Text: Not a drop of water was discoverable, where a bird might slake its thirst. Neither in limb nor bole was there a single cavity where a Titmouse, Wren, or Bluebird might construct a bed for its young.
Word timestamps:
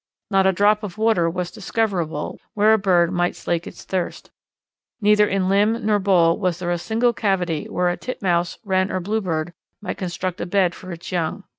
Not 0.31 0.47
a 0.47 0.51
drop 0.51 0.81
of 0.81 0.97
water 0.97 1.29
was 1.29 1.51
discoverable, 1.51 2.39
where 2.55 2.73
a 2.73 2.79
bird 2.79 3.11
might 3.11 3.35
slake 3.35 3.67
its 3.67 3.83
thirst. 3.83 4.31
Neither 4.99 5.27
in 5.27 5.47
limb 5.47 5.85
nor 5.85 5.99
bole 5.99 6.39
was 6.39 6.57
there 6.57 6.71
a 6.71 6.79
single 6.79 7.13
cavity 7.13 7.65
where 7.69 7.89
a 7.89 7.97
Titmouse, 7.97 8.57
Wren, 8.65 8.91
or 8.91 8.99
Bluebird 8.99 9.53
might 9.79 9.99
construct 9.99 10.41
a 10.41 10.47
bed 10.47 10.73
for 10.73 10.91
its 10.91 11.11
young. 11.11 11.43